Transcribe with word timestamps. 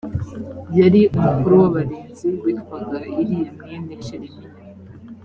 yari 0.79 1.01
umukuru 1.17 1.53
w 1.61 1.65
abarinzi 1.69 2.27
witwaga 2.43 2.97
iriya 3.21 3.51
mwene 3.57 3.93
shelemiya 4.05 4.51